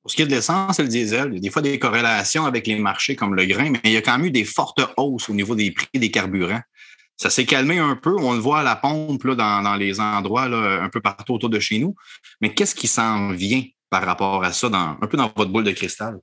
[0.02, 1.78] Pour ce qui est de l'essence et le diesel, il y a des fois des
[1.78, 4.44] corrélations avec les marchés comme le grain, mais il y a quand même eu des
[4.44, 6.60] fortes hausses au niveau des prix des carburants.
[7.16, 8.14] Ça s'est calmé un peu.
[8.18, 11.48] On le voit à la pompe là, dans, les endroits là, un peu partout autour
[11.48, 11.94] de chez nous.
[12.42, 15.70] Mais qu'est-ce qui s'en vient par rapport à ça, un peu dans votre boule de
[15.70, 16.18] cristal?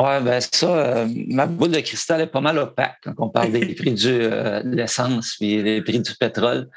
[0.00, 3.52] Oui, ben ça, euh, ma boule de cristal est pas mal opaque quand on parle
[3.52, 6.70] des prix du, euh, de l'essence et des prix du pétrole.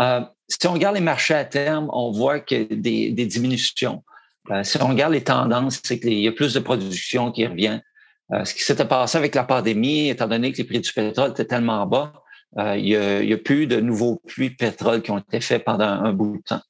[0.00, 4.02] Euh, si on regarde les marchés à terme, on voit que des, des diminutions.
[4.64, 7.78] si on regarde les tendances, c'est qu'il y a plus de production qui revient.
[8.44, 11.44] ce qui s'était passé avec la pandémie, étant donné que les prix du pétrole étaient
[11.44, 12.12] tellement bas,
[12.58, 15.84] il n'y a, a, plus de nouveaux puits de pétrole qui ont été faits pendant
[15.84, 16.62] un bout de temps.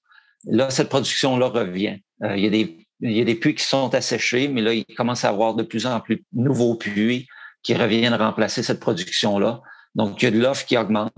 [0.44, 1.98] Là, cette production-là revient.
[2.22, 4.84] il y a des il y a des puits qui sont asséchés, mais là, il
[4.96, 7.28] commence à avoir de plus en plus de nouveaux puits
[7.62, 9.60] qui reviennent remplacer cette production-là.
[9.94, 11.12] Donc, il y a de l'offre qui augmente.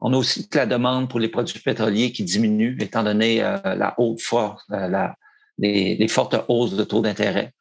[0.00, 3.94] On a aussi la demande pour les produits pétroliers qui diminue, étant donné euh, la
[3.98, 5.16] haute force, euh, la,
[5.58, 7.52] les, fortes hausses de taux d'intérêt.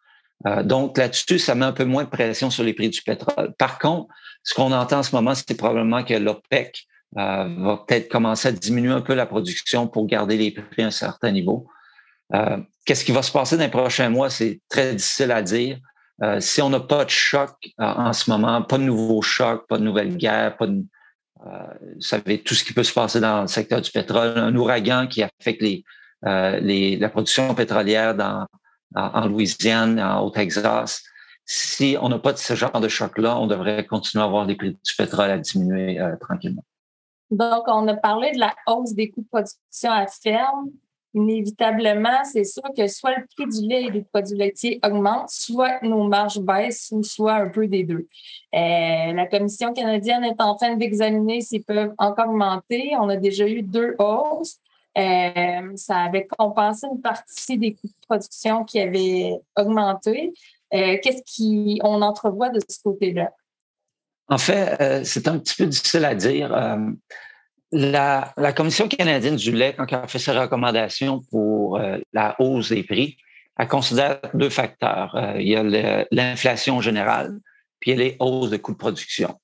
[0.48, 3.54] Euh, donc, là-dessus, ça met un peu moins de pression sur les prix du pétrole.
[3.58, 8.48] Par contre, ce qu'on entend en ce moment, c'est probablement que l'OPEC va peut-être commencer
[8.48, 11.68] à diminuer un peu la production pour garder les prix à un certain niveau.
[12.34, 14.30] Euh, qu'est-ce qui va se passer dans les prochains mois?
[14.30, 15.78] C'est très difficile à dire.
[16.24, 19.67] Euh, si on n'a pas de choc euh, en ce moment, pas de nouveau choc,
[19.67, 20.84] pas de nouvelle guerre, pas de,
[21.44, 25.08] vous savez, tout ce qui peut se passer dans le secteur du pétrole, un ouragan
[25.08, 25.63] qui affecte
[26.22, 28.46] la production pétrolière dans,
[28.96, 31.02] en Louisiane, au Texas.
[31.44, 34.56] Si on n'a pas de ce genre de choc-là, on devrait continuer à voir les
[34.56, 36.63] prix du pétrole à diminuer tranquillement.
[37.32, 40.70] Donc, on a parlé de la hausse des coûts de production à ferme
[41.13, 45.82] inévitablement, c'est sûr que soit le prix du lait et des produits laitiers augmente, soit
[45.82, 48.08] nos marges baissent ou soit un peu des deux.
[48.54, 52.93] Euh, la Commission canadienne est en train d'examiner s'ils peuvent encore augmenter.
[53.00, 54.58] On a déjà eu deux hausses.
[54.97, 60.34] Euh, ça avait compensé une partie des coûts de production qui avaient augmenté.
[60.74, 63.32] Euh, qu'est-ce qu'on entrevoit de ce côté-là?
[64.28, 66.56] En fait, c'est un petit peu difficile à dire
[67.72, 72.70] la, Commission canadienne du lait, quand elle a fait ses recommandations pour euh, la hausse
[72.70, 73.18] des prix,
[73.58, 75.16] elle considère deux facteurs.
[75.16, 77.38] Euh, il y a l'inflation générale,
[77.80, 79.36] puis il y a les hausses de coûts de production.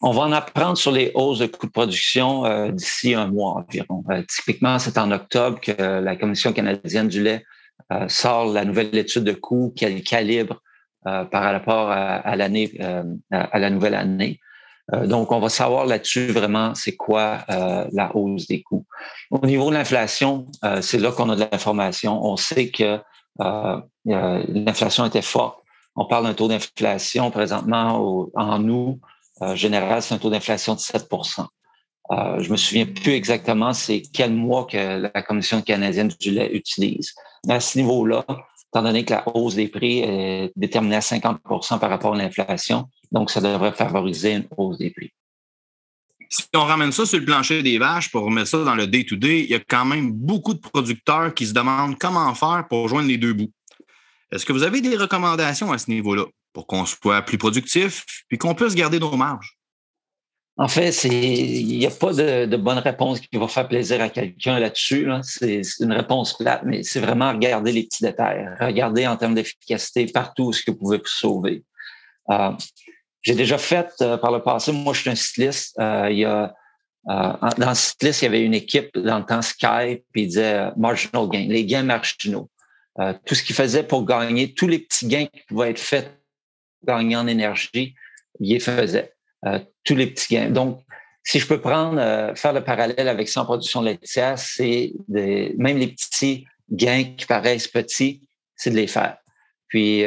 [0.00, 3.64] On va en apprendre sur les hausses de coûts de production euh, d'ici un mois
[3.66, 4.04] environ.
[4.28, 7.44] typiquement, c'est en octobre que la Commission canadienne du lait
[8.08, 10.62] sort la nouvelle étude de coûts qu'elle calibre
[11.02, 12.72] par rapport à l'année,
[13.30, 14.40] à la nouvelle année.
[14.92, 18.84] Euh, donc, on va savoir là-dessus vraiment c'est quoi euh, la hausse des coûts.
[19.30, 22.22] Au niveau de l'inflation, euh, c'est là qu'on a de l'information.
[22.24, 22.98] On sait que
[24.04, 25.58] l'inflation était forte.
[25.96, 29.00] On parle d'un taux d'inflation présentement en août.
[29.54, 31.46] général, c'est un taux d'inflation de 7%
[32.10, 36.50] euh, je me souviens plus exactement c'est quel mois que la Commission canadienne du lait
[36.52, 37.14] utilise.
[37.46, 38.24] Mais à ce niveau-là,
[38.74, 42.88] étant donné que la hausse des prix est déterminée à 50% par rapport à l'inflation,
[43.12, 45.12] donc, ça devrait favoriser une hausse des prix.
[46.28, 49.44] Si on ramène ça sur le plancher des vaches pour remettre ça dans le day-to-day,
[49.44, 53.06] il y a quand même beaucoup de producteurs qui se demandent comment faire pour joindre
[53.06, 53.52] les deux bouts.
[54.32, 58.36] Est-ce que vous avez des recommandations à ce niveau-là pour qu'on soit plus productif puis
[58.36, 59.56] qu'on puisse garder nos marges?
[60.56, 64.60] En fait, il n'y a pas de, bonne réponse qui va faire plaisir à quelqu'un
[64.60, 65.08] là-dessus.
[65.22, 68.48] C'est une réponse plate, mais c'est vraiment regarder les petits détails.
[68.60, 71.64] Regarder en termes d'efficacité partout ce que vous pouvez sauver.
[72.30, 72.52] Euh,
[73.24, 76.24] j'ai déjà fait euh, par le passé, moi je suis un cycliste, euh, il y
[76.24, 76.54] a
[77.08, 80.28] euh, dans le cycliste, il y avait une équipe dans le temps Sky, puis il
[80.28, 82.50] disait marginal gain, les gains marginaux.
[83.24, 86.18] tout ce qu'il faisait pour gagner, tous les petits gains qui pouvaient être faits
[86.80, 87.94] pour gagner en énergie,
[88.40, 89.13] il les faisait.
[89.84, 90.50] Tous les petits gains.
[90.50, 90.80] Donc,
[91.22, 91.96] si je peux prendre,
[92.36, 98.28] faire le parallèle avec en production laitière, c'est même les petits gains qui paraissent petits,
[98.56, 99.16] c'est de les faire.
[99.68, 100.04] Puis,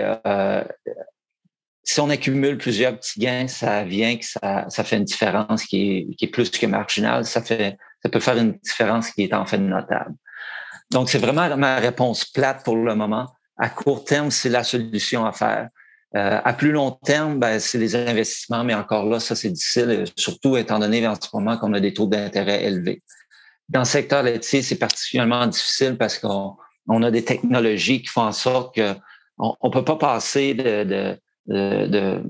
[1.84, 5.97] si on accumule plusieurs petits gains, ça vient que ça, ça fait une différence qui
[5.97, 7.26] est, qui est plus que marginale.
[7.26, 10.13] Ça fait, ça peut faire une différence qui est en fait notable.
[10.91, 13.28] Donc, c'est vraiment ma réponse plate pour le moment.
[13.58, 15.69] À court terme, c'est la solution à faire.
[16.15, 20.05] Euh, à plus long terme, ben, c'est les investissements, mais encore là, ça, c'est difficile,
[20.15, 23.03] surtout étant donné en ce moment qu'on a des taux d'intérêt élevés.
[23.67, 26.55] Dans le secteur laitier, c'est particulièrement difficile parce qu'on
[26.87, 28.95] on a des technologies qui font en sorte que
[29.37, 32.23] on ne peut pas passer de, de de,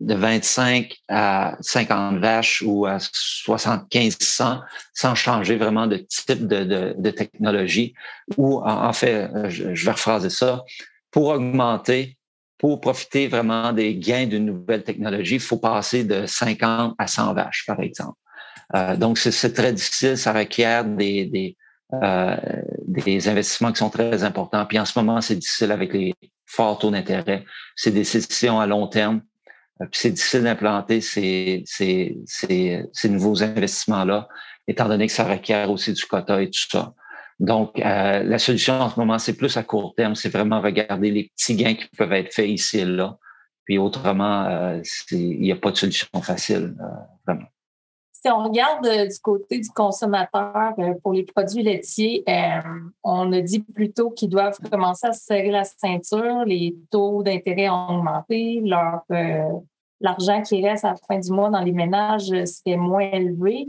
[0.00, 4.60] de 25 à 50 vaches ou à 75 100
[4.94, 7.94] sans changer vraiment de type de, de, technologie.
[8.36, 10.64] Ou en, fait, je, vais rephraser ça,
[11.10, 12.16] pour augmenter,
[12.62, 17.34] pour profiter vraiment des gains d'une nouvelle technologie, il faut passer de 50 à 100
[17.34, 18.16] vaches, par exemple.
[18.76, 21.56] Euh, donc, c'est très difficile, ça requiert des, des,
[21.92, 22.36] euh,
[22.86, 24.64] des investissements qui sont très importants.
[24.64, 26.14] Puis en ce moment, c'est difficile avec les
[26.46, 27.44] forts taux d'intérêt.
[27.74, 29.22] C'est des décisions à long terme.
[29.80, 34.28] Euh, puis c'est difficile d'implanter ces, ces, ces, ces, nouveaux investissements-là,
[34.68, 36.94] étant donné que ça requiert aussi du quota et tout ça.
[37.42, 41.10] Donc, euh, la solution en ce moment, c'est plus à court terme, c'est vraiment regarder
[41.10, 43.18] les petits gains qui peuvent être faits ici et là.
[43.64, 46.84] Puis autrement, euh, il n'y a pas de solution facile, euh,
[47.26, 47.48] vraiment
[48.24, 52.22] si on regarde du côté du consommateur pour les produits laitiers,
[53.02, 56.44] on a dit plutôt qu'ils doivent commencer à se serrer la ceinture.
[56.46, 58.62] Les taux d'intérêt ont augmenté.
[58.64, 59.02] Leur,
[60.02, 63.66] l'argent qui reste à la fin du mois dans les ménages serait moins élevé.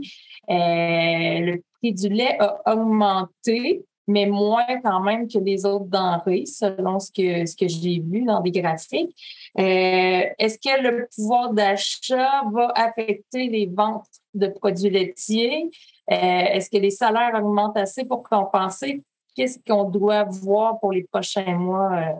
[0.48, 7.00] le prix du lait a augmenté mais moins quand même que les autres denrées, selon
[7.00, 9.16] ce que, ce que j'ai vu dans des graphiques.
[9.56, 15.70] est-ce que le pouvoir d'achat va affecter les ventes de produits laitiers?
[16.10, 19.02] Euh, est-ce que les salaires augmentent assez pour compenser?
[19.34, 22.12] Qu'est-ce qu'on doit voir pour les prochains mois euh,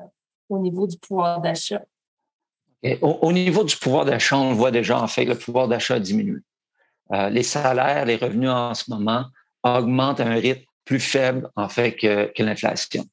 [0.49, 1.83] au niveau du pouvoir d'achat?
[3.01, 6.43] Au, niveau du pouvoir d'achat, on voit déjà en fait le pouvoir d'achat diminue.
[7.13, 9.25] Euh, les salaires, les revenus en ce moment
[9.63, 13.07] augmentent à un rythme plus faible en fait que, l'inflation.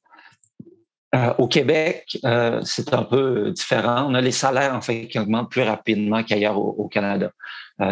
[1.38, 2.18] au Québec,
[2.64, 4.06] c'est un peu différent.
[4.08, 7.32] On a les salaires en fait qui augmentent plus rapidement qu'ailleurs au, Canada.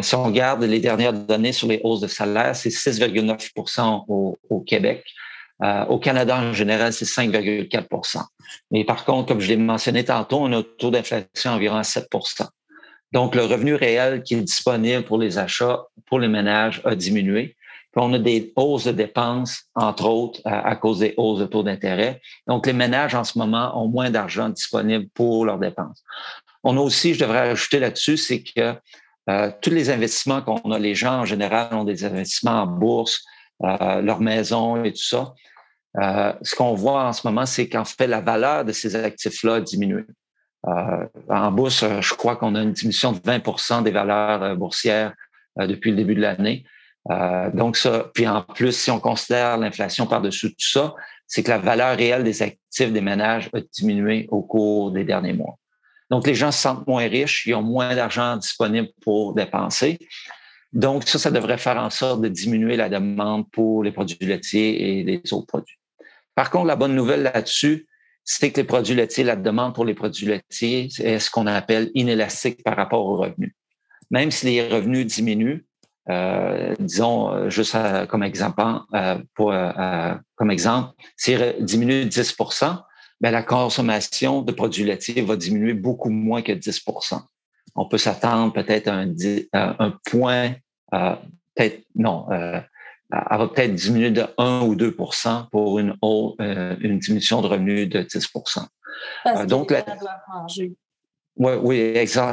[0.02, 4.60] si on regarde les dernières données sur les hausses de salaire, c'est 6,9 au, au,
[4.60, 5.02] Québec.
[5.88, 8.22] Au Canada en général, c'est 5,4%
[8.70, 11.82] Mais par contre, comme je l'ai mentionné tantôt, on a un taux d'inflation environ à
[11.82, 12.46] 7%
[13.12, 17.56] donc, le revenu réel qui est disponible pour les achats, pour les ménages, a diminué.
[17.92, 21.64] Puis on a des hausses de dépenses, entre autres, à, cause des hausses de taux
[21.64, 22.20] d'intérêt.
[22.46, 26.04] Donc, les ménages, en ce moment, ont moins d'argent disponible pour leurs dépenses.
[26.62, 28.74] On a aussi, je devrais ajouter là-dessus, c'est que
[29.28, 33.24] euh, tous les investissements qu'on a, les gens en général ont des investissements en bourse,
[33.64, 35.34] euh, leur maison et tout ça.
[35.98, 39.54] Euh, ce qu'on voit en ce moment, c'est qu'en fait, la valeur de ces actifs-là
[39.56, 40.04] a diminué.
[40.66, 44.54] Euh, en bourse, euh, je crois qu'on a une diminution de 20% des valeurs euh,
[44.54, 45.14] boursières
[45.56, 46.64] depuis le début de l'année.
[47.54, 50.94] donc ça, puis en plus, si on considère l'inflation par-dessus tout ça,
[51.26, 55.32] c'est que la valeur réelle des actifs des ménages a diminué au cours des derniers
[55.32, 55.56] mois.
[56.08, 59.98] Donc les gens se sentent moins riches, ils ont moins d'argent disponible pour dépenser.
[60.72, 65.00] Donc ça, ça devrait faire en sorte de diminuer la demande pour les produits laitiers
[65.00, 65.79] et les autres produits.
[66.40, 67.86] Par contre, la bonne nouvelle là-dessus,
[68.24, 71.90] c'est que les produits laitiers, la demande pour les produits laitiers est ce qu'on appelle
[71.92, 73.52] inélastique par rapport aux revenus.
[74.10, 75.66] Même si les revenus diminuent,
[76.08, 77.76] euh, disons, euh, juste
[78.08, 78.62] comme exemple,
[78.94, 79.52] euh, pour,
[80.34, 82.84] comme exemple, s'ils diminuent de 10%
[83.20, 87.20] ben, la consommation de produits laitiers va diminuer beaucoup moins que 10%
[87.74, 89.12] On peut s'attendre peut-être à un,
[89.78, 90.54] un point,
[90.90, 92.24] peut-être, non,
[93.12, 97.88] elle va peut-être diminuer de 1 ou 2% pour une, euh, une diminution de revenus
[97.88, 99.84] de 10 Parce euh, Donc, la...
[101.36, 101.78] Oui, oui,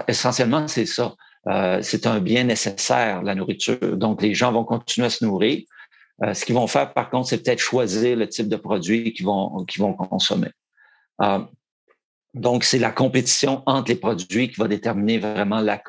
[0.08, 1.14] essentiellement, c'est ça.
[1.48, 3.98] Euh, c'est un bien nécessaire, la nourriture.
[3.98, 5.64] Donc, les gens vont continuer à se nourrir.
[6.34, 9.64] ce qu'ils vont faire, par contre, c'est peut-être choisir le type de produit qu'ils vont,
[9.66, 10.52] qu'ils vont consommer.
[12.34, 15.82] donc, c'est la compétition entre les produits qui va déterminer vraiment la,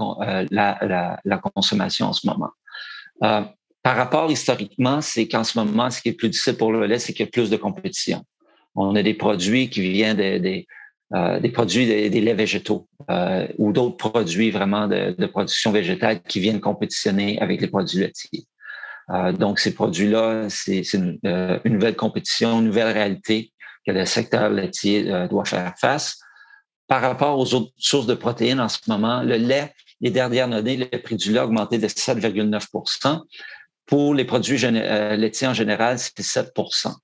[0.50, 2.50] la, la, la consommation en ce moment.
[3.82, 6.98] Par rapport historiquement, c'est qu'en ce moment, ce qui est plus difficile pour le lait,
[6.98, 8.24] c'est qu'il y a plus de compétition.
[8.74, 10.66] On a des produits qui viennent des,
[11.14, 16.60] euh, produits des, laits végétaux euh, ou d'autres produits vraiment de, production végétale qui viennent
[16.60, 18.46] compétitionner avec les produits laitiers.
[19.10, 23.52] Euh, donc, ces produits-là, c'est une, une, nouvelle compétition, une nouvelle réalité
[23.86, 26.18] que le secteur laitier doit faire face.
[26.88, 30.76] Par rapport aux autres sources de protéines en ce moment, le lait, les dernières années,
[30.76, 32.66] le prix du lait a augmenté de 7,9
[33.88, 36.94] pour les produits euh, laitiers en général, c'est 7%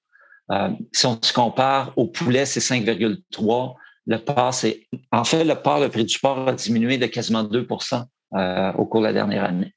[0.52, 3.74] euh, Si on se compare au poulet, c'est 5,3
[4.06, 4.86] Le porc, c'est.
[5.10, 8.84] En fait, le porc, le prix du porc a diminué de quasiment 2% euh, au
[8.84, 9.74] cours de la dernière année.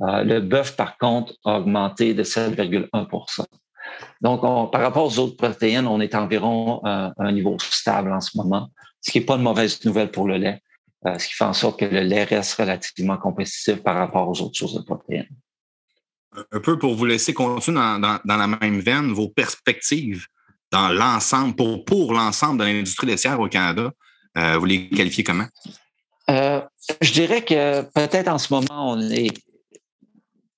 [0.00, 3.44] le bœuf, par contre, a augmenté de 7,1%
[4.22, 4.40] Donc,
[4.72, 8.70] par rapport aux autres protéines, on est environ à un niveau stable en ce moment,
[9.02, 10.62] ce qui n'est pas une mauvaise nouvelle pour le lait,
[11.04, 14.56] ce qui fait en sorte que le lait reste relativement compétitif par rapport aux autres
[14.56, 15.28] sources de protéines
[16.52, 20.26] un peu pour vous laisser continuer dans, la même veine, vos perspectives
[20.70, 23.92] dans l'ensemble, pour, pour l'ensemble de l'industrie laitière au Canada,
[24.36, 25.46] euh, vous les qualifiez comment?
[26.28, 26.60] Euh,
[27.00, 29.32] je dirais que peut-être en ce moment, on est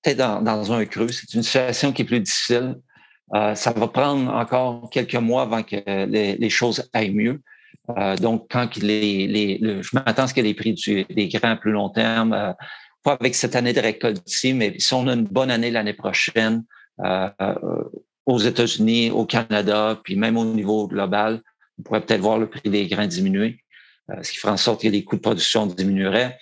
[0.03, 1.09] peut-être dans, un creux.
[1.09, 2.75] C'est une situation qui est plus difficile.
[3.35, 7.41] Euh, ça va prendre encore quelques mois avant que les, choses aillent mieux.
[8.19, 10.73] donc, quand je m'attends à ce que les prix
[11.09, 12.55] des grains à plus long terme
[13.03, 16.63] pas avec cette année de récolte-ci, mais si on a une bonne année l'année prochaine
[17.03, 17.55] euh, euh,
[18.25, 21.41] aux États-Unis, au Canada, puis même au niveau global,
[21.77, 23.63] on pourrait peut-être voir le prix des grains diminuer,
[24.11, 26.37] euh, ce qui ferait en sorte que les coûts de production diminueraient.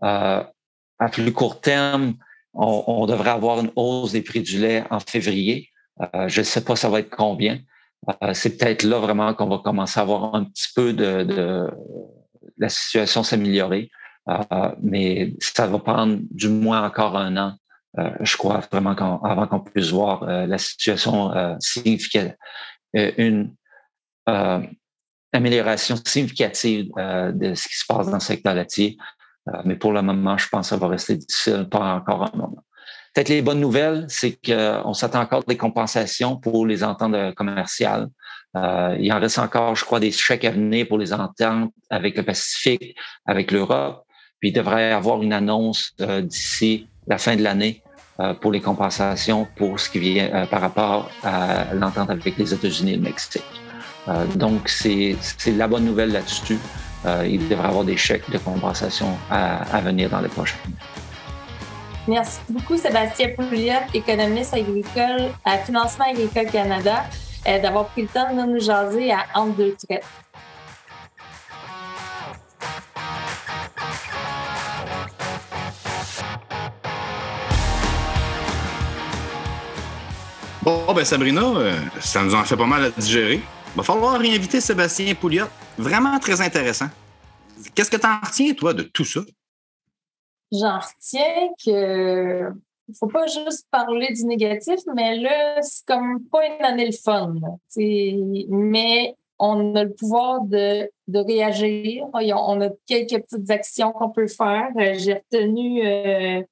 [0.00, 2.14] à plus court terme,
[2.54, 5.70] on, devrait avoir une hausse des prix du lait en février.
[6.26, 7.60] je ne sais pas ça va être combien.
[8.32, 11.70] c'est peut-être là vraiment qu'on va commencer à voir un petit peu de, de
[12.56, 13.90] la situation s'améliorer.
[14.28, 17.54] Euh, mais ça va prendre du moins encore un an,
[17.98, 18.90] euh, je crois, vraiment
[19.22, 22.36] avant qu'on puisse voir euh, la situation significative,
[22.92, 23.54] une
[25.32, 28.96] amélioration significative de ce qui se passe dans le secteur laitier.
[29.64, 32.64] mais pour le moment, je pense que ça va rester difficile, pas encore un moment.
[33.14, 38.08] Peut-être les bonnes nouvelles, c'est qu'on s'attend encore des compensations pour les ententes commerciales.
[38.54, 42.22] il en reste encore, je crois, des chèques à venir pour les ententes avec le
[42.22, 42.94] Pacifique,
[43.26, 44.07] avec l'Europe.
[44.40, 47.82] Puis il devrait y avoir une annonce euh, d'ici la fin de l'année
[48.20, 52.54] euh, pour les compensations pour ce qui vient euh, par rapport à l'entente avec les
[52.54, 53.42] États-Unis et le Mexique.
[54.36, 55.16] donc, c'est
[55.46, 56.58] la bonne nouvelle là-dessus.
[57.26, 60.78] il devrait y avoir des chèques de compensation à, venir dans les prochains mois.
[62.06, 67.04] Merci beaucoup, Sébastien Pouliot, économiste agricole à Financement agricole Canada.
[67.62, 70.06] d'avoir pris le temps de nous jaser à Entre deux traites.
[80.62, 83.40] Bon, ben Sabrina, euh, ça nous en fait pas mal à digérer.
[83.76, 85.46] Va falloir réinviter Sébastien Pouliot.
[85.78, 86.88] Vraiment très intéressant.
[87.74, 89.20] Qu'est-ce que tu en retiens, toi, de tout ça?
[90.50, 92.50] J'en retiens que
[92.88, 96.92] il faut pas juste parler du négatif, mais là, c'est comme pas une année le
[96.92, 97.34] fun.
[97.76, 102.06] mais on a le pouvoir de, de réagir.
[102.12, 104.68] On a quelques petites actions qu'on peut faire.
[104.76, 106.42] Euh, j'ai retenu euh,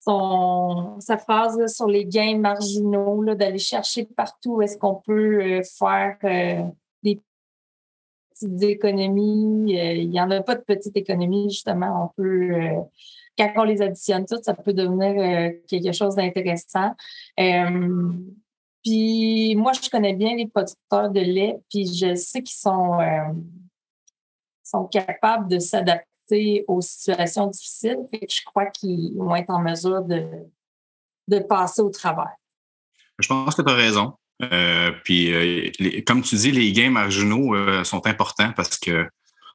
[0.00, 6.16] son, sa phrase sur les gains marginaux, d'aller chercher partout est-ce qu'on peut euh, faire
[6.24, 6.62] euh,
[7.02, 7.20] des
[8.32, 9.78] petites économies.
[9.78, 12.04] Euh, il n'y en a pas de petites économies, justement.
[12.04, 12.50] On peut,
[13.36, 16.94] quand on les additionne toutes, ça peut devenir quelque chose d'intéressant.
[18.82, 22.98] puis moi, je connais bien les producteurs de lait, puis je sais qu'ils sont,
[24.64, 26.09] sont capables de s'adapter
[26.68, 27.98] aux situations difficiles.
[28.12, 30.24] je crois qu'ils vont être en mesure de,
[31.28, 32.34] de passer au travers.
[33.18, 34.14] Je pense que tu as raison.
[34.42, 35.70] Euh, puis, euh,
[36.06, 39.06] comme tu dis, les gains marginaux euh, sont importants parce que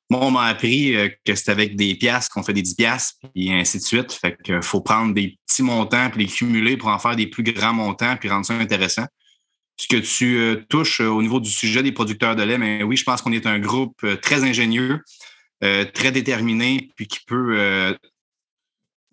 [0.09, 0.95] moi, on m'a appris
[1.25, 4.13] que c'est avec des piastres qu'on fait des 10 piastres, et ainsi de suite.
[4.13, 7.73] Fait faut prendre des petits montants puis les cumuler pour en faire des plus grands
[7.73, 9.05] montants puis rendre ça intéressant.
[9.77, 13.03] Ce que tu touches au niveau du sujet des producteurs de lait, mais oui, je
[13.03, 15.01] pense qu'on est un groupe très ingénieux.
[15.63, 17.93] Euh, très déterminé, puis qui peut euh,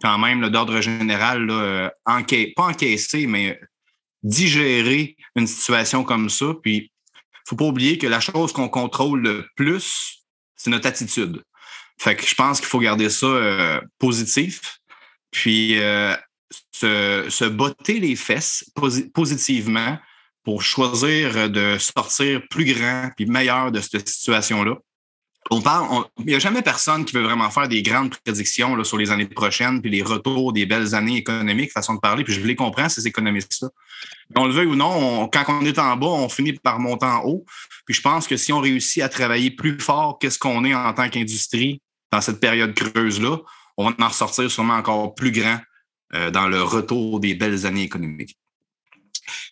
[0.02, 1.90] quand même, d'ordre général, là, euh,
[2.56, 3.60] pas encaisser, mais
[4.24, 6.46] digérer une situation comme ça.
[6.60, 10.24] Puis, il ne faut pas oublier que la chose qu'on contrôle le plus,
[10.56, 11.44] c'est notre attitude.
[12.00, 14.78] Fait que je pense qu'il faut garder ça positif.
[15.30, 15.76] Puis,
[16.72, 18.68] se, se, botter les fesses
[19.14, 19.98] positivement
[20.42, 24.76] pour choisir de sortir plus grand puis meilleur de cette situation-là
[25.52, 28.96] on parle, il n'y a jamais personne qui veut vraiment faire des grandes prédictions sur
[28.96, 32.40] les années prochaines, puis les retours des belles années économiques, façon de parler, puis je
[32.40, 33.68] les comprends, ces économistes-là.
[34.36, 37.22] On le veut ou non, quand on est en bas, on finit par monter en
[37.24, 37.44] haut.
[37.84, 40.92] Puis je pense que si on réussit à travailler plus fort qu'est-ce qu'on est en
[40.94, 43.38] tant qu'industrie dans cette période creuse-là,
[43.76, 45.58] on va en ressortir sûrement encore plus grand
[46.14, 48.38] euh, dans le retour des belles années économiques.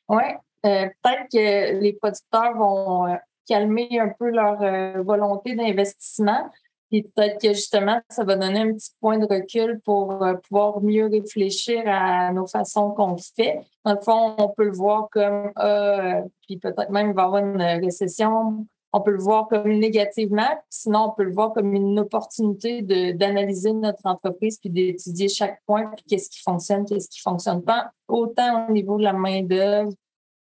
[0.08, 0.24] Oui,
[0.66, 3.16] euh, peut-être que les producteurs vont euh,
[3.46, 6.50] calmer un peu leur euh, volonté d'investissement.
[6.92, 10.82] Et peut-être que justement, ça va donner un petit point de recul pour euh, pouvoir
[10.82, 13.60] mieux réfléchir à nos façons qu'on fait.
[13.84, 17.24] Dans le fond, on peut le voir comme, euh, puis peut-être même il va y
[17.26, 21.74] avoir une récession, on peut le voir comme négativement, sinon on peut le voir comme
[21.74, 27.20] une opportunité d'analyser notre entreprise puis d'étudier chaque point, puis qu'est-ce qui fonctionne, qu'est-ce qui
[27.20, 29.92] fonctionne pas, autant au niveau de la main-d'œuvre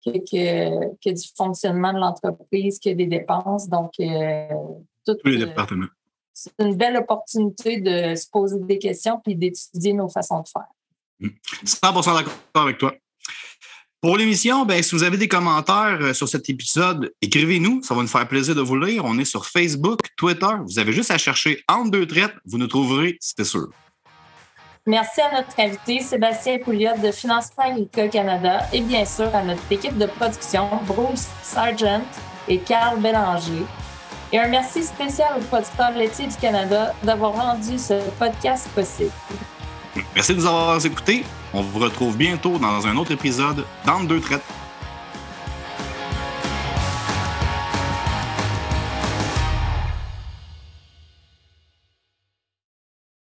[0.03, 3.69] que, que, du fonctionnement de l'entreprise, que des dépenses.
[3.69, 4.47] Donc, euh,
[5.05, 5.87] tous les euh, départements.
[6.33, 11.31] c'est une belle opportunité de se poser des questions puis d'étudier nos façons de faire.
[11.65, 12.15] 100% mmh.
[12.15, 12.93] d'accord avec toi.
[14.01, 17.83] Pour l'émission, ben, si vous avez des commentaires euh, sur cet épisode, écrivez-nous.
[17.83, 19.05] Ça va nous faire plaisir de vous lire.
[19.05, 20.51] On est sur Facebook, Twitter.
[20.65, 22.33] Vous avez juste à chercher entre deux traites.
[22.43, 23.69] Vous nous trouverez, c'est sûr.
[24.86, 29.63] Merci à notre invité Sébastien Pouliot de Financement Agricole Canada et bien sûr à notre
[29.71, 32.01] équipe de production Bruce Sargent
[32.49, 33.63] et Carl Bélanger.
[34.34, 39.11] Et un merci spécial aux producteurs laitiers du Canada d'avoir rendu ce podcast possible.
[40.13, 41.23] Merci de nous avoir écoutés.
[41.53, 44.43] On vous retrouve bientôt dans un autre épisode dans deux traites.